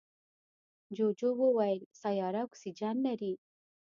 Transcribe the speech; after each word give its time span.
جوجو 0.95 1.29
وویل 1.41 1.79
سیاره 2.01 2.41
اکسیجن 2.47 2.95
لري. 3.07 3.33